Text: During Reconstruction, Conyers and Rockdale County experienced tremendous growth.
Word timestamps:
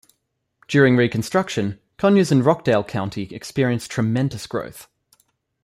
During 0.67 0.97
Reconstruction, 0.97 1.79
Conyers 1.97 2.31
and 2.31 2.43
Rockdale 2.43 2.83
County 2.83 3.27
experienced 3.31 3.91
tremendous 3.91 4.47
growth. 4.47 4.87